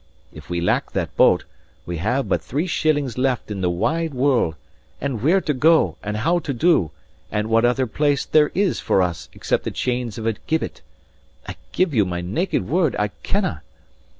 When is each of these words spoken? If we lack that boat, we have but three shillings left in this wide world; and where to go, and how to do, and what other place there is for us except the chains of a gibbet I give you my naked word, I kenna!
If 0.33 0.49
we 0.49 0.61
lack 0.61 0.93
that 0.93 1.15
boat, 1.15 1.45
we 1.85 1.97
have 1.97 2.27
but 2.27 2.41
three 2.41 2.65
shillings 2.65 3.19
left 3.19 3.51
in 3.51 3.61
this 3.61 3.69
wide 3.69 4.15
world; 4.15 4.55
and 4.99 5.21
where 5.21 5.39
to 5.41 5.53
go, 5.53 5.95
and 6.01 6.17
how 6.17 6.39
to 6.39 6.53
do, 6.55 6.89
and 7.31 7.51
what 7.51 7.65
other 7.65 7.85
place 7.85 8.25
there 8.25 8.51
is 8.55 8.79
for 8.79 9.03
us 9.03 9.29
except 9.33 9.63
the 9.63 9.69
chains 9.69 10.17
of 10.17 10.25
a 10.25 10.33
gibbet 10.47 10.81
I 11.47 11.55
give 11.71 11.93
you 11.93 12.03
my 12.03 12.21
naked 12.21 12.67
word, 12.67 12.95
I 12.97 13.09
kenna! 13.21 13.61